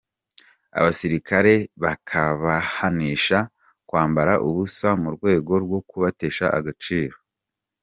Abasikare 0.79 1.53
bakabahanisha 1.83 3.39
kwambara 3.89 4.33
ubusa 4.47 4.87
mu 5.01 5.09
rwego 5.15 5.51
rwo 5.63 5.79
kubatesha 5.89 6.45
agaciro. 6.57 7.17